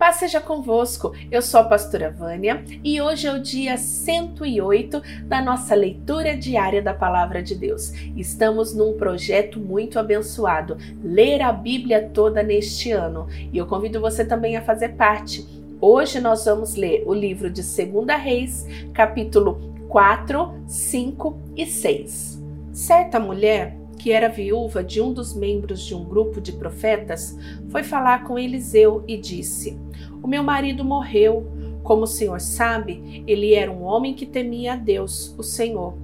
[0.00, 5.42] Paz seja convosco, eu sou a pastora Vânia e hoje é o dia 108 da
[5.42, 7.92] nossa leitura diária da Palavra de Deus.
[8.16, 14.24] Estamos num projeto muito abençoado, ler a Bíblia toda neste ano e eu convido você
[14.24, 15.46] também a fazer parte.
[15.78, 19.60] Hoje nós vamos ler o livro de 2 Reis, capítulo
[19.90, 22.42] 4, 5 e 6.
[22.72, 27.36] Certa mulher que era viúva de um dos membros de um grupo de profetas,
[27.68, 29.78] foi falar com Eliseu e disse:
[30.22, 31.46] O meu marido morreu.
[31.82, 35.94] Como o senhor sabe, ele era um homem que temia a Deus, o Senhor.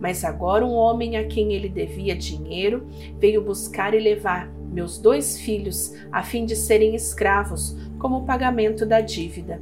[0.00, 2.86] Mas agora um homem a quem ele devia dinheiro
[3.18, 9.02] veio buscar e levar meus dois filhos a fim de serem escravos como pagamento da
[9.02, 9.60] dívida.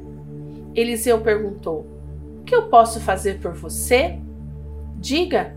[0.73, 1.85] Eliseu perguntou:
[2.39, 4.17] O que eu posso fazer por você?
[4.97, 5.55] Diga,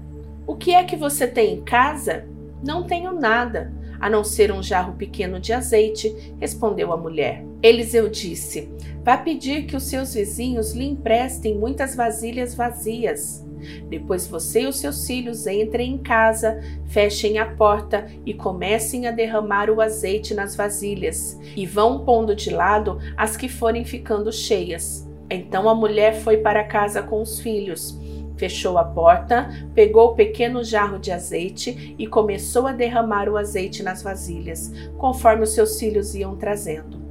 [0.48, 2.26] o que é que você tem em casa?
[2.64, 3.70] Não tenho nada,
[4.00, 7.44] a não ser um jarro pequeno de azeite, respondeu a mulher.
[7.62, 8.72] Eliseu disse:
[9.04, 13.46] Vá pedir que os seus vizinhos lhe emprestem muitas vasilhas vazias.
[13.90, 19.10] Depois você e os seus filhos entrem em casa, fechem a porta e comecem a
[19.10, 25.06] derramar o azeite nas vasilhas, e vão pondo de lado as que forem ficando cheias.
[25.28, 27.98] Então a mulher foi para casa com os filhos
[28.38, 33.82] Fechou a porta, pegou o pequeno jarro de azeite e começou a derramar o azeite
[33.82, 37.02] nas vasilhas, conforme os seus filhos iam trazendo.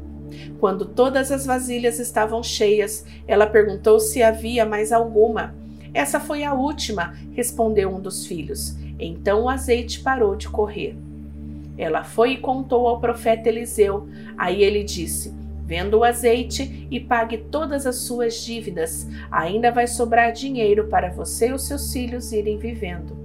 [0.60, 5.54] Quando todas as vasilhas estavam cheias, ela perguntou se havia mais alguma.
[5.94, 8.78] Essa foi a última, respondeu um dos filhos.
[8.98, 10.96] Então o azeite parou de correr.
[11.78, 14.08] Ela foi e contou ao profeta Eliseu.
[14.38, 15.34] Aí ele disse:
[15.68, 19.06] Venda o azeite e pague todas as suas dívidas.
[19.30, 23.18] Ainda vai sobrar dinheiro para você e os seus filhos irem vivendo.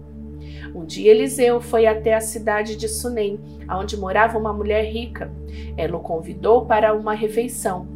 [0.75, 3.39] Um dia Eliseu foi até a cidade de Sunem,
[3.71, 5.31] onde morava uma mulher rica.
[5.77, 7.87] Ela o convidou para uma refeição.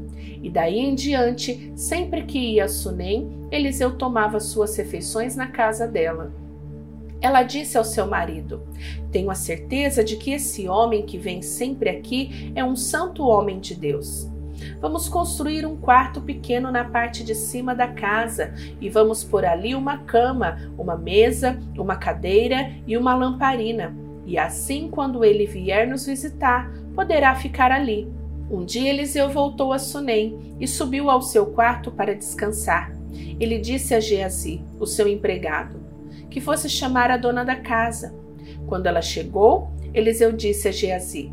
[0.40, 5.88] E daí em diante, sempre que ia a Sunem, Eliseu tomava suas refeições na casa
[5.88, 6.32] dela.
[7.20, 8.62] Ela disse ao seu marido:
[9.10, 13.58] Tenho a certeza de que esse homem que vem sempre aqui é um santo homem
[13.58, 14.35] de Deus.
[14.80, 19.74] Vamos construir um quarto pequeno na parte de cima da casa e vamos por ali
[19.74, 23.94] uma cama, uma mesa, uma cadeira e uma lamparina.
[24.24, 28.10] E assim, quando ele vier nos visitar, poderá ficar ali.
[28.50, 32.92] Um dia Eliseu voltou a Sunem e subiu ao seu quarto para descansar.
[33.40, 35.80] Ele disse a Geazi, o seu empregado,
[36.30, 38.14] que fosse chamar a dona da casa.
[38.66, 41.32] Quando ela chegou, Eliseu disse a Geazi: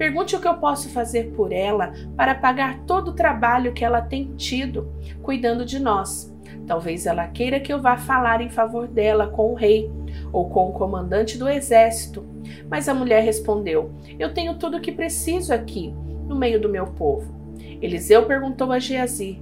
[0.00, 4.00] Pergunte o que eu posso fazer por ela para pagar todo o trabalho que ela
[4.00, 4.90] tem tido
[5.22, 6.34] cuidando de nós.
[6.66, 9.92] Talvez ela queira que eu vá falar em favor dela com o rei
[10.32, 12.24] ou com o comandante do exército.
[12.66, 15.94] Mas a mulher respondeu: Eu tenho tudo o que preciso aqui,
[16.26, 17.34] no meio do meu povo.
[17.82, 19.38] Eliseu perguntou a Geazi: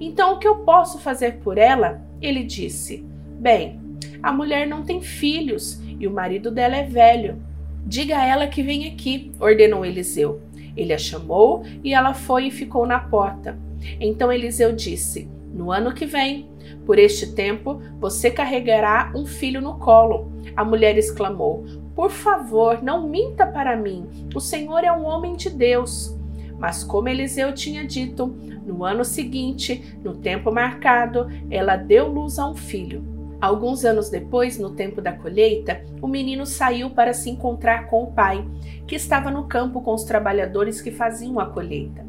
[0.00, 2.02] Então o que eu posso fazer por ela?
[2.20, 3.06] Ele disse:
[3.38, 3.80] Bem,
[4.20, 7.51] a mulher não tem filhos e o marido dela é velho.
[7.84, 10.40] Diga a ela que vem aqui, ordenou Eliseu.
[10.76, 13.58] Ele a chamou e ela foi e ficou na porta.
[14.00, 16.48] Então Eliseu disse: No ano que vem,
[16.86, 20.32] por este tempo, você carregará um filho no colo.
[20.56, 24.06] A mulher exclamou: Por favor, não minta para mim.
[24.34, 26.16] O Senhor é um homem de Deus.
[26.58, 28.28] Mas, como Eliseu tinha dito,
[28.64, 33.11] no ano seguinte, no tempo marcado, ela deu luz a um filho.
[33.42, 38.12] Alguns anos depois, no tempo da colheita, o menino saiu para se encontrar com o
[38.12, 38.46] pai,
[38.86, 42.06] que estava no campo com os trabalhadores que faziam a colheita.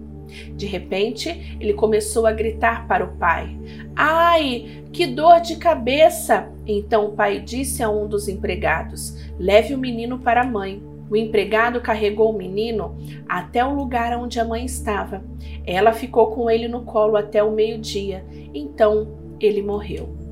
[0.56, 3.58] De repente, ele começou a gritar para o pai:
[3.96, 6.52] Ai, que dor de cabeça!
[6.68, 10.84] Então o pai disse a um dos empregados: Leve o menino para a mãe.
[11.10, 12.96] O empregado carregou o menino
[13.28, 15.24] até o lugar onde a mãe estava.
[15.66, 18.24] Ela ficou com ele no colo até o meio-dia.
[18.54, 20.23] Então ele morreu.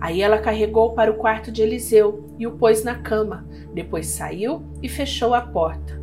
[0.00, 3.46] Aí ela carregou para o quarto de Eliseu e o pôs na cama.
[3.74, 6.00] Depois saiu e fechou a porta.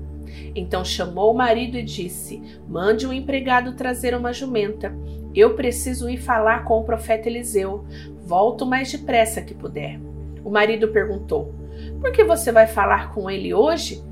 [0.56, 4.94] Então chamou o marido e disse: Mande um empregado trazer uma jumenta.
[5.34, 7.86] Eu preciso ir falar com o profeta Eliseu.
[8.26, 10.00] Volto o mais depressa que puder.
[10.44, 11.54] O marido perguntou:
[12.02, 14.04] Por que você vai falar com ele hoje?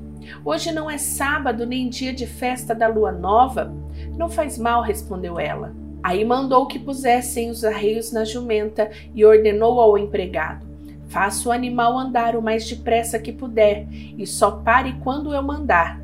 [0.44, 3.72] Hoje não é sábado nem dia de festa da lua nova.
[4.16, 5.74] Não faz mal, respondeu ela.
[6.02, 10.66] Aí mandou que pusessem os arreios na jumenta e ordenou ao empregado:
[11.08, 16.00] Faça o animal andar o mais depressa que puder e só pare quando eu mandar.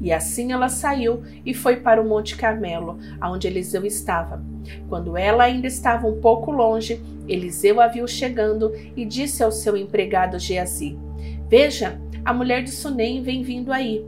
[0.00, 4.42] E assim ela saiu e foi para o Monte Carmelo, onde Eliseu estava.
[4.88, 9.76] Quando ela ainda estava um pouco longe, Eliseu a viu chegando e disse ao seu
[9.76, 10.98] empregado Geazi:
[11.48, 14.04] Veja, a mulher de Sunem vem vindo aí.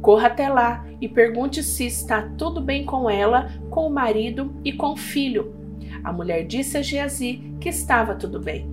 [0.00, 4.72] Corra até lá e pergunte se está tudo bem com ela, com o marido e
[4.72, 5.54] com o filho.
[6.02, 8.68] A mulher disse a Geazi que estava tudo bem.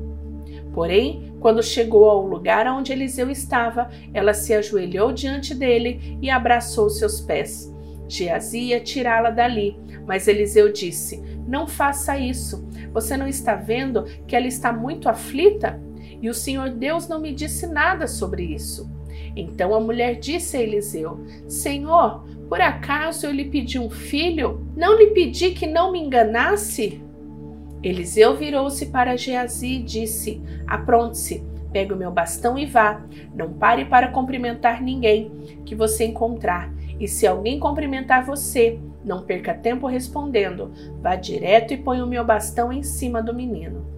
[0.73, 6.89] Porém, quando chegou ao lugar onde Eliseu estava, ela se ajoelhou diante dele e abraçou
[6.89, 7.73] seus pés.
[8.07, 12.67] Geazi ia tirá-la dali, mas Eliseu disse: Não faça isso.
[12.93, 15.81] Você não está vendo que ela está muito aflita?
[16.21, 18.89] E o Senhor Deus não me disse nada sobre isso.
[19.35, 24.65] Então a mulher disse a Eliseu: Senhor, por acaso eu lhe pedi um filho?
[24.75, 27.01] Não lhe pedi que não me enganasse?
[27.83, 33.05] Eliseu virou-se para Geazi e disse: Apronte-se, pegue o meu bastão e vá.
[33.35, 35.31] Não pare para cumprimentar ninguém
[35.65, 36.73] que você encontrar.
[36.99, 40.71] E se alguém cumprimentar você, não perca tempo respondendo.
[41.01, 43.96] Vá direto e põe o meu bastão em cima do menino.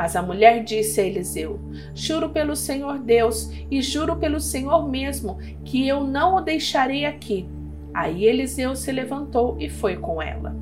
[0.00, 1.60] Mas a mulher disse a Eliseu:
[1.94, 7.46] Juro pelo Senhor Deus e juro pelo Senhor mesmo que eu não o deixarei aqui.
[7.92, 10.56] Aí Eliseu se levantou e foi com ela.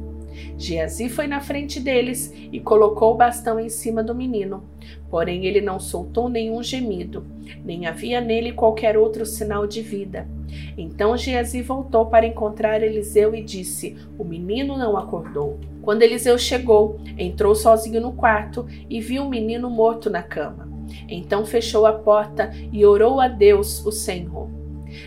[0.56, 4.64] Geazi foi na frente deles e colocou o bastão em cima do menino.
[5.10, 7.24] Porém, ele não soltou nenhum gemido,
[7.64, 10.28] nem havia nele qualquer outro sinal de vida.
[10.76, 15.58] Então Geazi voltou para encontrar Eliseu e disse: O menino não acordou.
[15.82, 20.68] Quando Eliseu chegou, entrou sozinho no quarto e viu o menino morto na cama.
[21.08, 24.57] Então fechou a porta e orou a Deus, o Senhor.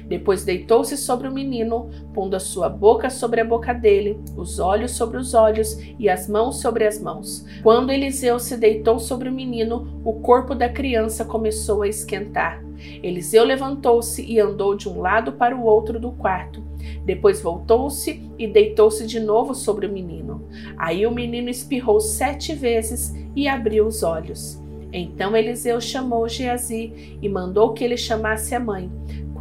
[0.07, 4.91] Depois deitou-se sobre o menino, pondo a sua boca sobre a boca dele, os olhos
[4.91, 7.45] sobre os olhos e as mãos sobre as mãos.
[7.63, 12.63] Quando Eliseu se deitou sobre o menino, o corpo da criança começou a esquentar.
[13.03, 16.63] Eliseu levantou-se e andou de um lado para o outro do quarto.
[17.05, 20.47] Depois voltou-se e deitou-se de novo sobre o menino.
[20.77, 24.59] Aí o menino espirrou sete vezes e abriu os olhos.
[24.93, 28.91] Então Eliseu chamou Geazi e mandou que ele chamasse a mãe.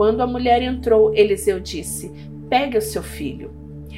[0.00, 2.10] Quando a mulher entrou, Eliseu disse:
[2.48, 3.52] Pegue o seu filho.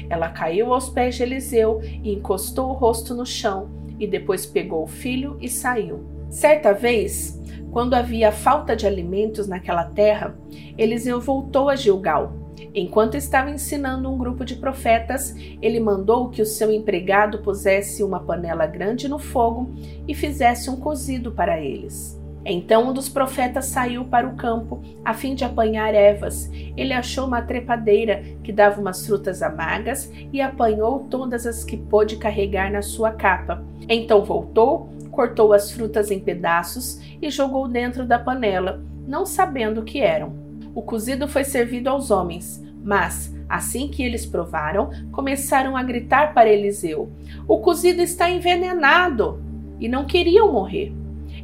[0.09, 4.83] Ela caiu aos pés de Eliseu e encostou o rosto no chão, e depois pegou
[4.83, 6.03] o filho e saiu.
[6.29, 7.41] Certa vez,
[7.71, 10.37] quando havia falta de alimentos naquela terra,
[10.77, 12.33] Eliseu voltou a Gilgal.
[12.75, 18.19] Enquanto estava ensinando um grupo de profetas, ele mandou que o seu empregado pusesse uma
[18.19, 19.73] panela grande no fogo
[20.05, 22.21] e fizesse um cozido para eles.
[22.45, 26.49] Então um dos profetas saiu para o campo a fim de apanhar ervas.
[26.75, 32.17] Ele achou uma trepadeira que dava umas frutas amargas e apanhou todas as que pôde
[32.17, 33.63] carregar na sua capa.
[33.87, 39.85] Então voltou, cortou as frutas em pedaços e jogou dentro da panela, não sabendo o
[39.85, 40.33] que eram.
[40.75, 46.49] O cozido foi servido aos homens, mas assim que eles provaram, começaram a gritar para
[46.49, 47.09] Eliseu:
[47.47, 49.41] O cozido está envenenado!
[49.79, 50.93] E não queriam morrer.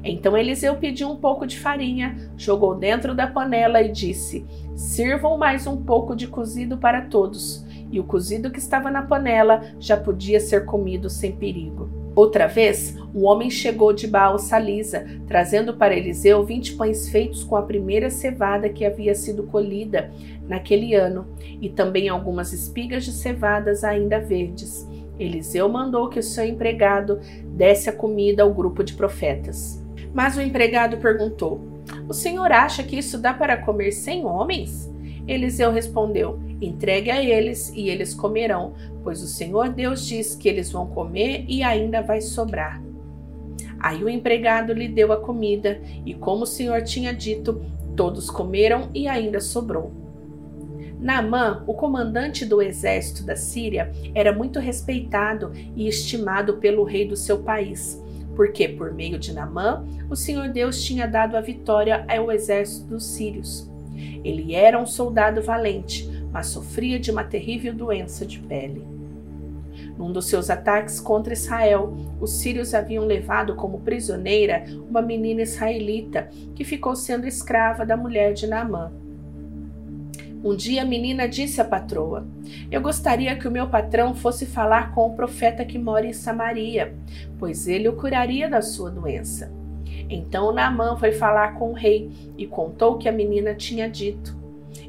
[0.04, 5.68] Então Eliseu pediu um pouco de farinha, jogou dentro da panela e disse: Sirvam mais
[5.68, 7.66] um pouco de cozido para todos.
[7.92, 11.90] E o cozido que estava na panela já podia ser comido sem perigo.
[12.16, 17.56] Outra vez, um homem chegou de Baal Salisa, trazendo para Eliseu vinte pães feitos com
[17.56, 20.12] a primeira cevada que havia sido colhida
[20.48, 21.28] naquele ano,
[21.62, 24.88] e também algumas espigas de cevadas ainda verdes.
[25.18, 29.81] Eliseu mandou que o seu empregado desse a comida ao grupo de profetas.
[30.14, 31.62] Mas o empregado perguntou:
[32.08, 34.90] O senhor acha que isso dá para comer cem homens?
[35.28, 38.74] Eliseu respondeu: Entregue a eles e eles comerão,
[39.04, 42.82] pois o Senhor Deus diz que eles vão comer e ainda vai sobrar.
[43.80, 47.63] Aí o empregado lhe deu a comida, e como o Senhor tinha dito,
[47.96, 49.94] todos comeram e ainda sobrou.
[51.00, 57.16] Naamã, o comandante do exército da Síria, era muito respeitado e estimado pelo rei do
[57.16, 58.01] seu país
[58.39, 63.03] porque por meio de Namã o Senhor Deus tinha dado a vitória ao exército dos
[63.05, 63.69] sírios.
[64.24, 68.88] Ele era um soldado valente, mas sofria de uma terrível doença de pele.
[69.98, 76.29] Num dos seus ataques contra Israel, os sírios haviam levado como prisioneira uma menina israelita
[76.55, 78.89] que ficou sendo escrava da mulher de Naamã.
[80.41, 82.25] Um dia a menina disse à patroa:
[82.72, 86.96] Eu gostaria que o meu patrão fosse falar com o profeta que mora em Samaria,
[87.38, 89.51] pois ele o curaria da sua doença.
[90.10, 94.38] Então Naamã foi falar com o rei e contou o que a menina tinha dito.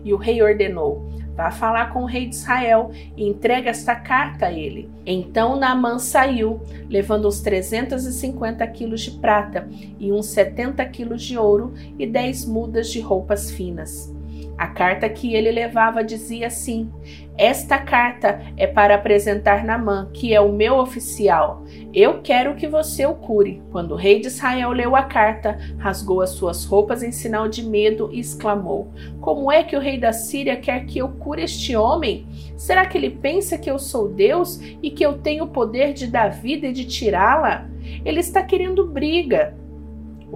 [0.05, 4.47] E o rei ordenou: Vá falar com o rei de Israel e entregue esta carta
[4.47, 4.89] a ele.
[5.05, 11.75] Então Naamã saiu, levando uns 350 quilos de prata e uns 70 quilos de ouro
[11.99, 14.20] e dez mudas de roupas finas.
[14.61, 16.93] A carta que ele levava dizia assim:
[17.39, 21.65] Esta carta é para apresentar Namã, que é o meu oficial.
[21.95, 23.63] Eu quero que você o cure.
[23.73, 27.63] Quando o rei de Israel leu a carta, rasgou as suas roupas em sinal de
[27.63, 31.75] medo e exclamou: Como é que o rei da Síria quer que eu cure este
[31.75, 32.27] homem?
[32.55, 36.07] Será que ele pensa que eu sou Deus e que eu tenho o poder de
[36.07, 37.67] dar vida e de tirá-la?
[38.05, 39.57] Ele está querendo briga.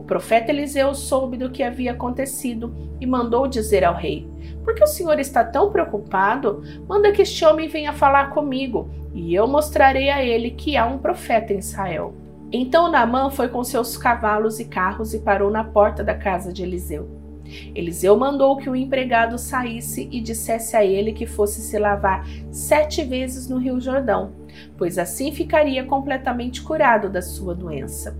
[0.06, 4.28] Profeta Eliseu soube do que havia acontecido e mandou dizer ao rei:
[4.62, 6.62] Por que o senhor está tão preocupado?
[6.86, 10.98] Manda que este homem venha falar comigo, e eu mostrarei a ele que há um
[10.98, 12.14] profeta em Israel.
[12.52, 16.62] Então Naamã foi com seus cavalos e carros e parou na porta da casa de
[16.62, 17.08] Eliseu.
[17.74, 23.04] Eliseu mandou que o empregado saísse e dissesse a ele que fosse se lavar sete
[23.04, 24.32] vezes no Rio Jordão,
[24.78, 28.16] pois assim ficaria completamente curado da sua doença.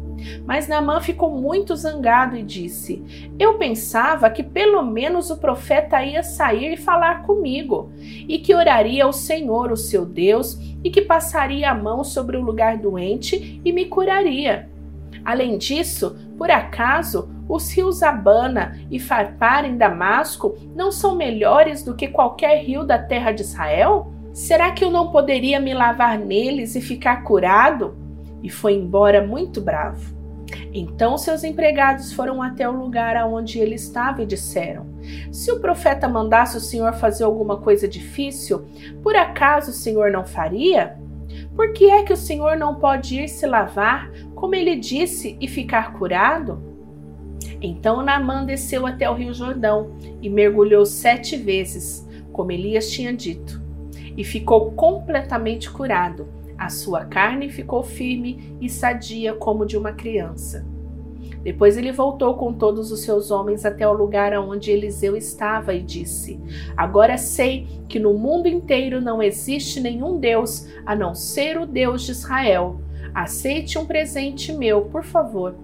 [0.46, 3.02] Mas Naamã ficou muito zangado e disse:
[3.38, 7.90] Eu pensava que pelo menos o profeta ia sair e falar comigo,
[8.28, 12.42] e que oraria ao Senhor, o seu Deus, e que passaria a mão sobre o
[12.42, 14.68] lugar doente e me curaria.
[15.24, 21.94] Além disso, por acaso os rios Abana e Farpar em Damasco não são melhores do
[21.94, 24.12] que qualquer rio da terra de Israel?
[24.32, 28.03] Será que eu não poderia me lavar neles e ficar curado?
[28.44, 30.14] E foi embora muito bravo.
[30.72, 34.86] Então seus empregados foram até o lugar aonde ele estava e disseram:
[35.32, 38.66] Se o profeta mandasse o senhor fazer alguma coisa difícil,
[39.02, 40.98] por acaso o senhor não faria?
[41.56, 45.48] Por que é que o senhor não pode ir se lavar, como ele disse, e
[45.48, 46.62] ficar curado?
[47.62, 53.62] Então Naamã desceu até o rio Jordão e mergulhou sete vezes, como Elias tinha dito,
[54.16, 56.28] e ficou completamente curado.
[56.56, 60.64] A sua carne ficou firme e sadia como de uma criança.
[61.42, 65.82] Depois ele voltou com todos os seus homens até o lugar onde Eliseu estava e
[65.82, 66.40] disse:
[66.74, 72.02] Agora sei que no mundo inteiro não existe nenhum Deus a não ser o Deus
[72.02, 72.80] de Israel.
[73.14, 75.54] Aceite um presente meu, por favor.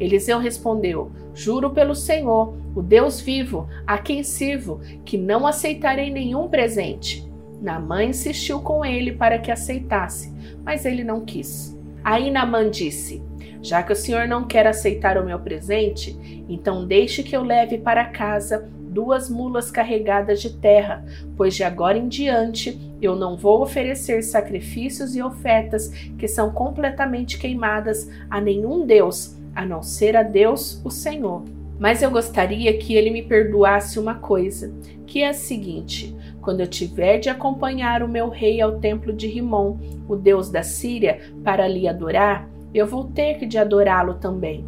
[0.00, 6.48] Eliseu respondeu: Juro pelo Senhor, o Deus vivo, a quem sirvo, que não aceitarei nenhum
[6.48, 7.31] presente.
[7.62, 11.78] Naamã insistiu com ele para que aceitasse, mas ele não quis.
[12.04, 13.22] Aí Naamã disse:
[13.62, 17.78] já que o senhor não quer aceitar o meu presente, então deixe que eu leve
[17.78, 21.04] para casa duas mulas carregadas de terra,
[21.36, 25.88] pois de agora em diante eu não vou oferecer sacrifícios e ofertas
[26.18, 31.44] que são completamente queimadas a nenhum Deus, a não ser a Deus, o Senhor.
[31.78, 34.74] Mas eu gostaria que ele me perdoasse uma coisa,
[35.06, 39.28] que é a seguinte: quando eu tiver de acompanhar o meu rei ao templo de
[39.28, 39.76] Rimon,
[40.08, 44.66] o deus da Síria, para lhe adorar, eu vou ter que de adorá-lo também.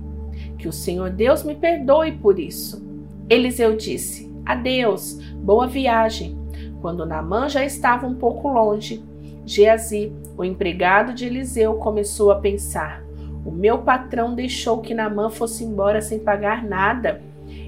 [0.56, 2.82] Que o Senhor Deus me perdoe por isso.
[3.28, 6.38] Eliseu disse: Adeus, boa viagem.
[6.80, 9.02] Quando Naamã já estava um pouco longe,
[9.44, 13.02] Geazi, o empregado de Eliseu, começou a pensar:
[13.44, 17.20] O meu patrão deixou que Naamã fosse embora sem pagar nada.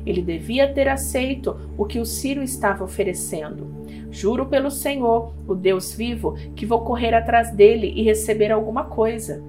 [0.06, 3.66] Ele devia ter aceito o que o Ciro estava oferecendo.
[4.10, 9.42] Juro pelo Senhor, o Deus vivo, que vou correr atrás dele e receber alguma coisa.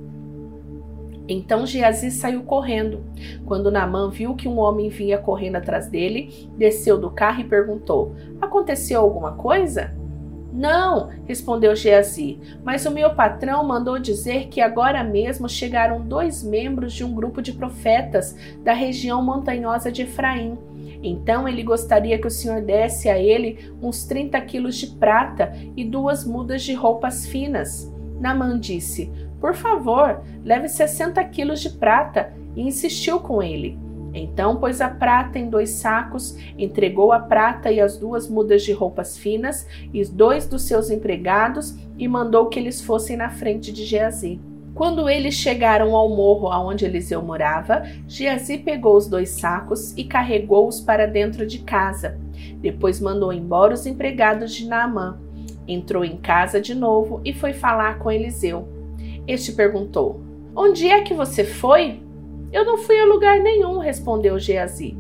[1.30, 3.04] Então Geazi saiu correndo.
[3.46, 8.16] Quando Naamã viu que um homem vinha correndo atrás dele, desceu do carro e perguntou:
[8.42, 9.94] Aconteceu alguma coisa?
[10.58, 16.94] Não, respondeu Geazi, mas o meu patrão mandou dizer que agora mesmo chegaram dois membros
[16.94, 20.58] de um grupo de profetas da região montanhosa de Efraim.
[21.04, 25.86] Então ele gostaria que o senhor desse a ele uns 30 quilos de prata e
[25.86, 27.94] duas mudas de roupas finas.
[28.20, 33.78] Namã disse: por favor, leve 60 quilos de prata, e insistiu com ele.
[34.14, 38.72] Então pôs a prata em dois sacos, entregou a prata e as duas mudas de
[38.72, 43.86] roupas finas e dois dos seus empregados e mandou que eles fossem na frente de
[43.86, 44.40] Geazi.
[44.78, 50.80] Quando eles chegaram ao morro aonde Eliseu morava, Geazi pegou os dois sacos e carregou-os
[50.80, 52.20] para dentro de casa.
[52.62, 55.20] Depois mandou embora os empregados de Naamã.
[55.68, 58.68] Entrou em casa de novo e foi falar com Eliseu.
[59.28, 60.22] Este perguntou:
[60.56, 62.00] Onde é que você foi?
[62.52, 64.98] Eu não fui a lugar nenhum, respondeu Geazi.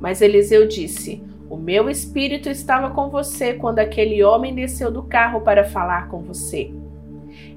[0.00, 5.40] Mas Eliseu disse: O meu espírito estava com você quando aquele homem desceu do carro
[5.40, 6.72] para falar com você.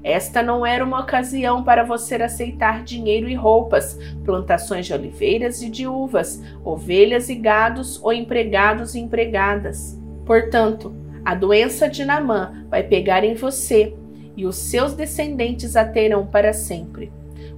[0.04, 5.70] Esta não era uma ocasião para você aceitar dinheiro e roupas, plantações de oliveiras e
[5.70, 9.98] de uvas, ovelhas e gados ou empregados e empregadas.
[10.26, 13.94] Portanto, a doença de Namã vai pegar em você
[14.36, 17.12] e os seus descendentes a terão para sempre.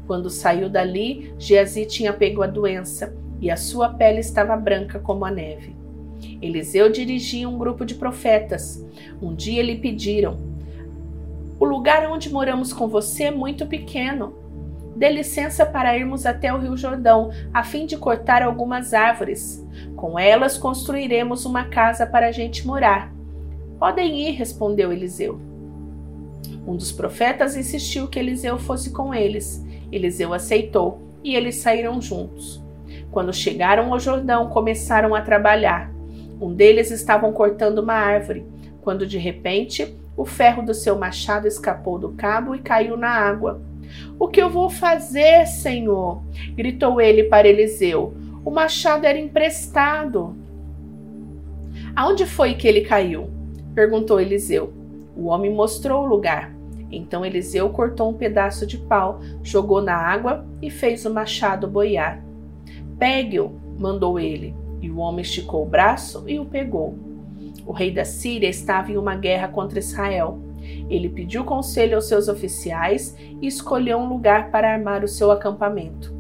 [0.07, 5.25] Quando saiu dali, Geazi tinha pego a doença, e a sua pele estava branca como
[5.25, 5.77] a neve.
[6.41, 8.85] Eliseu dirigia um grupo de profetas.
[9.21, 10.39] Um dia lhe pediram:
[11.59, 14.35] O lugar onde moramos com você é muito pequeno.
[14.97, 19.67] Dê licença para irmos até o Rio Jordão, a fim de cortar algumas árvores.
[19.97, 23.13] Com elas construiremos uma casa para a gente morar.
[23.79, 25.41] Podem ir, respondeu Eliseu.
[26.67, 29.65] Um dos profetas insistiu que Eliseu fosse com eles.
[29.95, 32.63] Eliseu aceitou e eles saíram juntos.
[33.11, 35.93] Quando chegaram ao Jordão, começaram a trabalhar.
[36.41, 38.45] Um deles estavam cortando uma árvore,
[38.83, 43.63] quando de repente o ferro do seu machado escapou do cabo e caiu na água.
[44.19, 46.23] O que eu vou fazer, Senhor?
[46.55, 48.15] gritou ele para Eliseu.
[48.45, 50.37] O machado era emprestado.
[51.97, 53.31] Aonde foi que ele caiu?
[53.75, 54.73] perguntou Eliseu.
[55.17, 56.54] O homem mostrou o lugar.
[56.91, 62.25] Então Eliseu cortou um pedaço de pau, jogou na água e fez o machado boiar.
[62.99, 66.97] Pegue-o, mandou ele, e o homem esticou o braço e o pegou.
[67.67, 70.39] O rei da Síria estava em uma guerra contra Israel.
[70.89, 76.14] Ele pediu conselho aos seus oficiais e escolheu um lugar para armar o seu acampamento.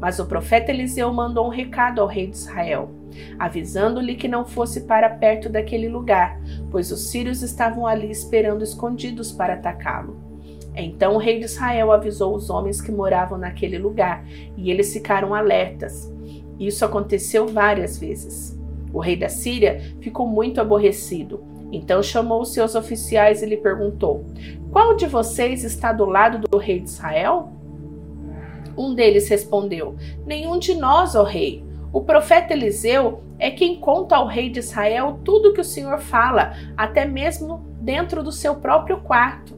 [0.00, 2.90] Mas o profeta Eliseu mandou um recado ao rei de Israel,
[3.38, 6.40] avisando-lhe que não fosse para perto daquele lugar,
[6.70, 10.16] pois os sírios estavam ali esperando escondidos para atacá-lo.
[10.74, 14.24] Então o rei de Israel avisou os homens que moravam naquele lugar,
[14.56, 16.10] e eles ficaram alertas.
[16.58, 18.58] Isso aconteceu várias vezes.
[18.92, 21.44] O rei da Síria ficou muito aborrecido.
[21.72, 24.24] Então chamou os seus oficiais e lhe perguntou:
[24.70, 27.59] Qual de vocês está do lado do rei de Israel?
[28.80, 29.94] Um deles respondeu:
[30.24, 31.62] Nenhum de nós, ó rei.
[31.92, 36.54] O profeta Eliseu é quem conta ao rei de Israel tudo que o Senhor fala,
[36.74, 39.54] até mesmo dentro do seu próprio quarto.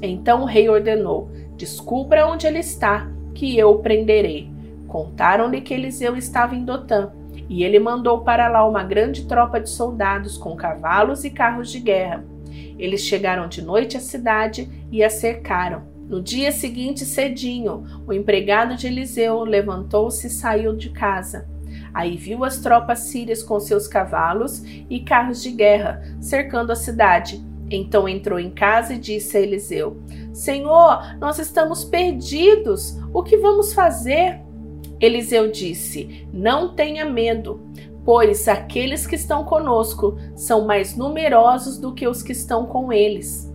[0.00, 4.48] Então o rei ordenou: Descubra onde ele está, que eu o prenderei.
[4.86, 7.10] Contaram-lhe que Eliseu estava em Dotã,
[7.48, 11.80] e ele mandou para lá uma grande tropa de soldados com cavalos e carros de
[11.80, 12.24] guerra.
[12.78, 15.91] Eles chegaram de noite à cidade e a cercaram.
[16.08, 21.48] No dia seguinte, cedinho, o empregado de Eliseu levantou-se e saiu de casa.
[21.94, 27.42] Aí viu as tropas sírias com seus cavalos e carros de guerra cercando a cidade.
[27.70, 32.98] Então entrou em casa e disse a Eliseu: Senhor, nós estamos perdidos.
[33.12, 34.40] O que vamos fazer?
[35.00, 37.60] Eliseu disse: Não tenha medo,
[38.04, 43.50] pois aqueles que estão conosco são mais numerosos do que os que estão com eles.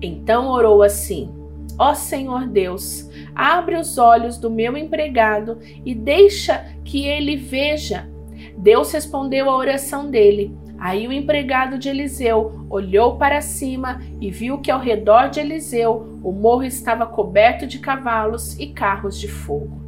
[0.00, 1.32] Então orou assim:
[1.78, 8.08] Ó Senhor Deus, abre os olhos do meu empregado e deixa que ele veja.
[8.56, 10.56] Deus respondeu à oração dele.
[10.78, 16.18] Aí o empregado de Eliseu olhou para cima e viu que ao redor de Eliseu
[16.22, 19.82] o morro estava coberto de cavalos e carros de fogo.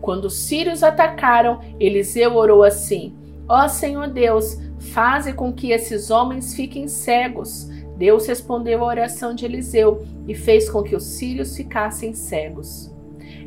[0.00, 3.14] Quando os sírios atacaram, Eliseu orou assim:
[3.48, 7.68] Ó Senhor Deus, faze com que esses homens fiquem cegos.
[8.02, 12.92] Deus respondeu à oração de Eliseu e fez com que os sírios ficassem cegos.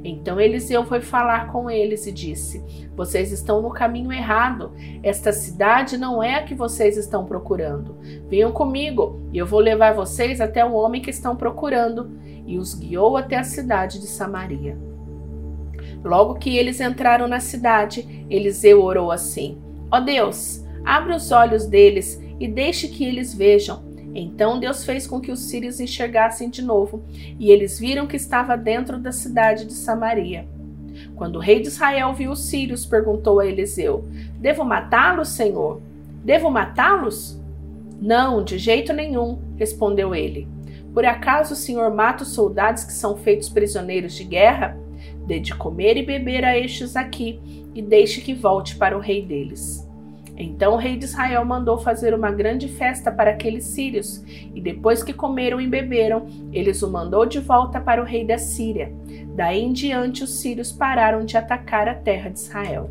[0.01, 2.63] Então Eliseu foi falar com eles e disse:
[2.95, 4.71] Vocês estão no caminho errado.
[5.03, 7.97] Esta cidade não é a que vocês estão procurando.
[8.29, 12.17] Venham comigo e eu vou levar vocês até o homem que estão procurando.
[12.47, 14.77] E os guiou até a cidade de Samaria.
[16.01, 19.57] Logo que eles entraram na cidade, Eliseu orou assim:
[19.91, 23.84] Ó oh Deus, abre os olhos deles e deixe que eles vejam.
[24.15, 27.03] Então Deus fez com que os sírios enxergassem de novo,
[27.37, 30.47] e eles viram que estava dentro da cidade de Samaria.
[31.15, 34.05] Quando o rei de Israel viu os sírios, perguntou a Eliseu:
[34.39, 35.81] Devo matá-los, Senhor?
[36.23, 37.37] Devo matá-los?
[38.01, 40.47] Não, de jeito nenhum, respondeu ele.
[40.93, 44.77] Por acaso o Senhor mata os soldados que são feitos prisioneiros de guerra?
[45.27, 47.39] Dê de comer e beber a estes aqui,
[47.75, 49.85] e deixe que volte para o rei deles.
[50.37, 55.01] Então o rei de Israel mandou fazer uma grande festa para aqueles sírios, e depois
[55.01, 58.91] que comeram e beberam, eles o mandou de volta para o rei da Síria.
[59.35, 62.89] Daí em diante os sírios pararam de atacar a terra de Israel.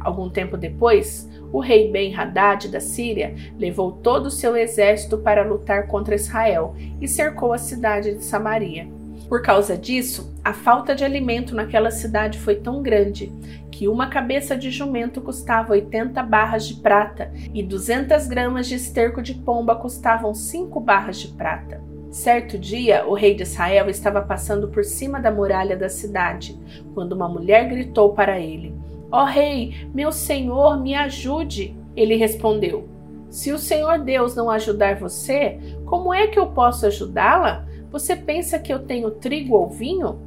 [0.00, 5.86] Algum tempo depois, o rei Ben-Hadad da Síria levou todo o seu exército para lutar
[5.86, 8.88] contra Israel e cercou a cidade de Samaria.
[9.28, 13.32] Por causa disso, a falta de alimento naquela cidade foi tão grande
[13.70, 19.22] que uma cabeça de jumento custava 80 barras de prata e 200 gramas de esterco
[19.22, 21.80] de pomba custavam 5 barras de prata.
[22.10, 26.60] Certo dia, o rei de Israel estava passando por cima da muralha da cidade,
[26.92, 28.74] quando uma mulher gritou para ele:
[29.10, 31.74] Ó oh, rei, meu senhor, me ajude!
[31.96, 32.86] Ele respondeu:
[33.30, 37.66] Se o Senhor Deus não ajudar você, como é que eu posso ajudá-la?
[37.92, 40.18] Você pensa que eu tenho trigo ou vinho?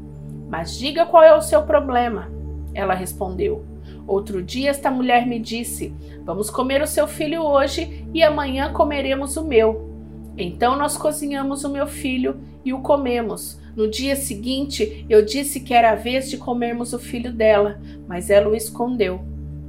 [0.47, 2.31] Mas diga qual é o seu problema.
[2.75, 3.65] Ela respondeu:
[4.05, 5.91] Outro dia, esta mulher me disse:
[6.23, 9.89] Vamos comer o seu filho hoje e amanhã comeremos o meu.
[10.37, 13.59] Então nós cozinhamos o meu filho e o comemos.
[13.75, 18.29] No dia seguinte, eu disse que era a vez de comermos o filho dela, mas
[18.29, 19.21] ela o escondeu.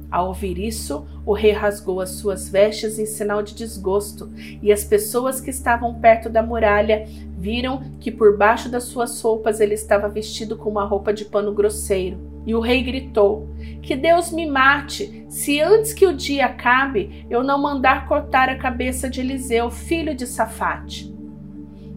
[0.09, 4.31] Ao ouvir isso, o rei rasgou as suas vestes em sinal de desgosto,
[4.63, 7.05] e as pessoas que estavam perto da muralha
[7.37, 11.53] viram que por baixo das suas roupas ele estava vestido com uma roupa de pano
[11.53, 12.17] grosseiro.
[12.45, 13.49] E o rei gritou:
[13.81, 18.57] Que Deus me mate, se antes que o dia acabe eu não mandar cortar a
[18.57, 21.13] cabeça de Eliseu, filho de Safate.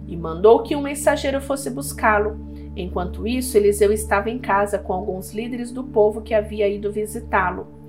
[0.08, 2.36] E mandou que um mensageiro fosse buscá-lo.
[2.74, 7.79] Enquanto isso, Eliseu estava em casa com alguns líderes do povo que havia ido visitá-lo.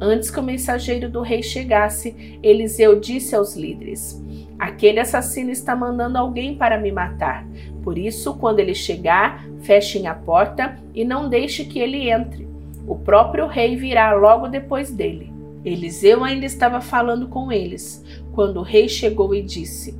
[0.00, 4.18] Antes que o mensageiro do rei chegasse, Eliseu disse aos líderes:
[4.58, 7.46] Aquele assassino está mandando alguém para me matar.
[7.82, 12.48] Por isso, quando ele chegar, fechem a porta e não deixe que ele entre.
[12.86, 15.32] O próprio rei virá logo depois dele.
[15.64, 19.98] Eliseu ainda estava falando com eles, quando o rei chegou e disse: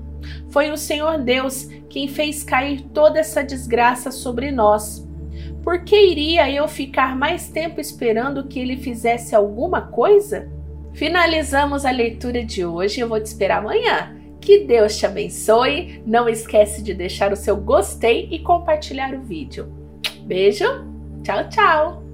[0.49, 5.07] Foi o Senhor Deus quem fez cair toda essa desgraça sobre nós.
[5.63, 10.49] Por que iria eu ficar mais tempo esperando que ele fizesse alguma coisa?
[10.93, 13.01] Finalizamos a leitura de hoje.
[13.01, 14.17] Eu vou te esperar amanhã.
[14.41, 16.03] Que Deus te abençoe.
[16.07, 19.73] Não esquece de deixar o seu gostei e compartilhar o vídeo.
[20.25, 20.65] Beijo.
[21.23, 22.10] Tchau, tchau.